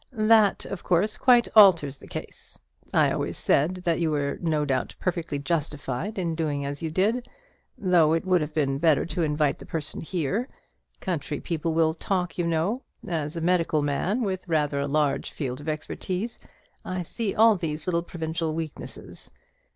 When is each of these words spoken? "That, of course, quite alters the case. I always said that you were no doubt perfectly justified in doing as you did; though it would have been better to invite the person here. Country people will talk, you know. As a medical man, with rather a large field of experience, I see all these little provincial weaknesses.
"That, 0.13 0.65
of 0.65 0.81
course, 0.83 1.15
quite 1.19 1.47
alters 1.49 1.99
the 1.99 2.07
case. 2.07 2.57
I 2.91 3.11
always 3.11 3.37
said 3.37 3.83
that 3.85 3.99
you 3.99 4.09
were 4.09 4.39
no 4.41 4.65
doubt 4.65 4.95
perfectly 4.99 5.37
justified 5.37 6.17
in 6.17 6.33
doing 6.33 6.65
as 6.65 6.81
you 6.81 6.89
did; 6.89 7.27
though 7.77 8.13
it 8.13 8.25
would 8.25 8.41
have 8.41 8.51
been 8.55 8.79
better 8.79 9.05
to 9.05 9.21
invite 9.21 9.59
the 9.59 9.65
person 9.67 10.01
here. 10.01 10.49
Country 11.01 11.39
people 11.39 11.75
will 11.75 11.93
talk, 11.93 12.39
you 12.39 12.47
know. 12.47 12.81
As 13.07 13.35
a 13.35 13.41
medical 13.41 13.83
man, 13.83 14.23
with 14.23 14.47
rather 14.47 14.79
a 14.79 14.87
large 14.87 15.29
field 15.29 15.61
of 15.61 15.67
experience, 15.69 16.39
I 16.83 17.03
see 17.03 17.35
all 17.35 17.55
these 17.55 17.85
little 17.85 18.01
provincial 18.01 18.55
weaknesses. 18.55 19.29